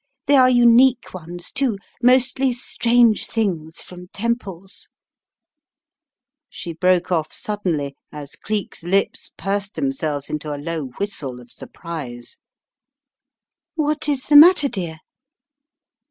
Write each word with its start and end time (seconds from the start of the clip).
They 0.25 0.35
are 0.35 0.49
unique 0.49 1.13
ones, 1.13 1.51
too: 1.51 1.77
mostly 2.01 2.53
strange 2.53 3.27
things 3.27 3.83
from 3.83 4.07
temples" 4.07 4.87
She 6.49 6.73
broke 6.73 7.11
off 7.11 7.31
suddenly 7.31 7.95
as 8.11 8.35
Cleek's 8.35 8.81
lips 8.83 9.31
pursed 9.37 9.75
them 9.75 9.91
selves 9.91 10.27
into 10.27 10.51
a 10.51 10.57
low 10.57 10.87
whistle 10.99 11.39
of 11.39 11.51
surprise." 11.51 12.37
What 13.75 14.09
is 14.09 14.23
the 14.23 14.35
matter, 14.35 14.67
dear?" 14.69 15.01